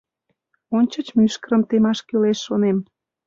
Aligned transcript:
Ончыч 0.77 1.07
мӱшкырым 1.17 1.61
темаш 1.69 1.99
кӱлеш, 2.07 2.39
шонем. 2.45 2.77